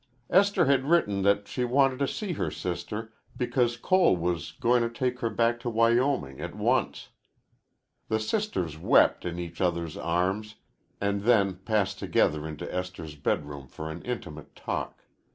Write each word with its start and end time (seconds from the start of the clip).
Esther 0.31 0.65
had 0.65 0.85
written 0.85 1.21
that 1.21 1.47
she 1.47 1.63
wanted 1.63 1.99
to 1.99 2.07
see 2.07 2.31
her 2.31 2.49
sister 2.49 3.13
because 3.37 3.77
Cole 3.77 4.17
was 4.17 4.53
going 4.53 4.81
to 4.81 4.89
take 4.89 5.19
her 5.19 5.29
back 5.29 5.59
to 5.59 5.69
Wyoming 5.69 6.41
at 6.41 6.55
once. 6.55 7.09
The 8.07 8.19
sisters 8.19 8.79
wept 8.79 9.25
in 9.25 9.37
each 9.37 9.61
other's 9.61 9.97
arms 9.97 10.55
and 10.99 11.21
then 11.21 11.57
passed 11.57 11.99
together 11.99 12.47
into 12.47 12.73
Esther's 12.73 13.13
bedroom 13.13 13.67
for 13.67 13.91
an 13.91 14.01
intimate 14.01 14.55
talk. 14.55 15.03